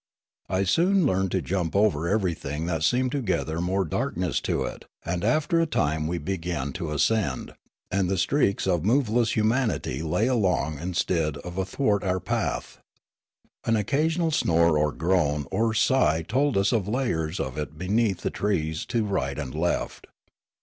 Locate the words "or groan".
14.75-15.45